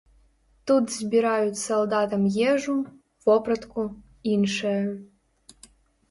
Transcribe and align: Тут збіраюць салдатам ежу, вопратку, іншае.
Тут 0.69 0.85
збіраюць 0.99 1.59
салдатам 1.63 2.23
ежу, 2.51 2.75
вопратку, 3.25 3.81
іншае. 4.33 4.79